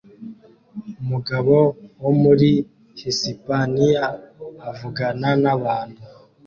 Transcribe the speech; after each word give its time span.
Umugabo 1.01 1.55
wo 2.03 2.11
muri 2.21 2.49
Hisipaniya 2.99 4.05
avugana 4.69 5.29
nabantu 5.43 6.01